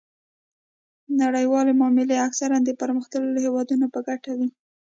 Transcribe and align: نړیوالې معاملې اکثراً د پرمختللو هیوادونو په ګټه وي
نړیوالې 1.21 1.73
معاملې 1.81 2.15
اکثراً 2.27 2.57
د 2.65 2.69
پرمختللو 2.81 3.43
هیوادونو 3.45 3.85
په 3.93 3.99
ګټه 4.07 4.31
وي 4.37 4.49